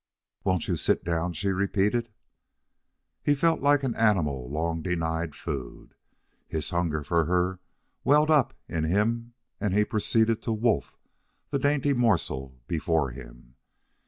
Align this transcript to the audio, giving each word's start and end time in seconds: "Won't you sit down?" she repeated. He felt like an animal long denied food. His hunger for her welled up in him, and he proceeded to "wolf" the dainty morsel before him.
"Won't 0.43 0.67
you 0.67 0.77
sit 0.77 1.03
down?" 1.03 1.33
she 1.33 1.49
repeated. 1.49 2.11
He 3.21 3.35
felt 3.35 3.61
like 3.61 3.83
an 3.83 3.93
animal 3.93 4.49
long 4.49 4.81
denied 4.81 5.35
food. 5.35 5.93
His 6.47 6.71
hunger 6.71 7.03
for 7.03 7.25
her 7.25 7.59
welled 8.03 8.31
up 8.31 8.55
in 8.67 8.83
him, 8.83 9.35
and 9.59 9.75
he 9.75 9.85
proceeded 9.85 10.41
to 10.41 10.53
"wolf" 10.53 10.97
the 11.51 11.59
dainty 11.59 11.93
morsel 11.93 12.59
before 12.65 13.11
him. 13.11 13.53